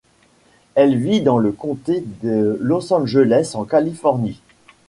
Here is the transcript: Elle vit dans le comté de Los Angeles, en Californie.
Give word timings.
Elle 0.73 0.97
vit 0.97 1.21
dans 1.21 1.37
le 1.37 1.51
comté 1.51 2.03
de 2.23 2.57
Los 2.59 2.91
Angeles, 2.91 3.51
en 3.53 3.65
Californie. 3.65 4.41